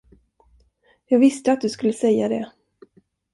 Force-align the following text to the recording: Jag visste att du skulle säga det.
Jag 1.05 1.19
visste 1.19 1.51
att 1.51 1.61
du 1.61 1.69
skulle 1.69 1.93
säga 1.93 2.27
det. 2.29 2.51